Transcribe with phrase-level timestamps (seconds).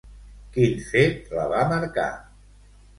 [0.55, 2.11] Quin fet la va marcar?